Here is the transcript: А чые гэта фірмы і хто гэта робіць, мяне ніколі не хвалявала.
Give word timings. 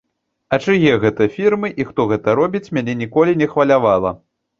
А 0.55 0.57
чые 0.67 0.93
гэта 1.03 1.27
фірмы 1.35 1.69
і 1.83 1.85
хто 1.89 2.05
гэта 2.13 2.35
робіць, 2.39 2.63
мяне 2.79 2.97
ніколі 3.03 3.37
не 3.43 3.49
хвалявала. 3.53 4.15